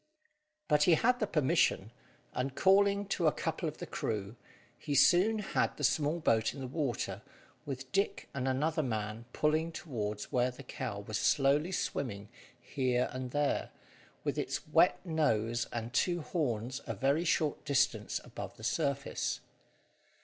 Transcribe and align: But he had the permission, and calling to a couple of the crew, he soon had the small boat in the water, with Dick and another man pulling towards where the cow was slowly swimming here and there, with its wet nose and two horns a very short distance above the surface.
But 0.67 0.85
he 0.85 0.95
had 0.95 1.19
the 1.19 1.27
permission, 1.27 1.91
and 2.33 2.55
calling 2.55 3.05
to 3.09 3.27
a 3.27 3.31
couple 3.31 3.69
of 3.69 3.77
the 3.77 3.85
crew, 3.85 4.35
he 4.79 4.95
soon 4.95 5.37
had 5.37 5.77
the 5.77 5.83
small 5.83 6.19
boat 6.19 6.55
in 6.55 6.59
the 6.59 6.65
water, 6.65 7.21
with 7.67 7.91
Dick 7.91 8.27
and 8.33 8.47
another 8.47 8.81
man 8.81 9.25
pulling 9.31 9.71
towards 9.71 10.31
where 10.31 10.49
the 10.49 10.63
cow 10.63 11.01
was 11.01 11.19
slowly 11.19 11.71
swimming 11.71 12.29
here 12.59 13.11
and 13.13 13.29
there, 13.29 13.69
with 14.23 14.39
its 14.39 14.67
wet 14.69 14.97
nose 15.05 15.67
and 15.71 15.93
two 15.93 16.21
horns 16.21 16.81
a 16.87 16.95
very 16.95 17.23
short 17.23 17.63
distance 17.63 18.19
above 18.23 18.57
the 18.57 18.63
surface. 18.63 19.41